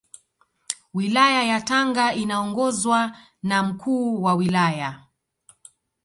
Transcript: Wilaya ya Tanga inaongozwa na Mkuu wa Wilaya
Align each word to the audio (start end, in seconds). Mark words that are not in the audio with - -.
Wilaya 0.93 1.43
ya 1.43 1.61
Tanga 1.61 2.13
inaongozwa 2.13 3.17
na 3.43 3.63
Mkuu 3.63 4.21
wa 4.23 4.33
Wilaya 4.33 5.01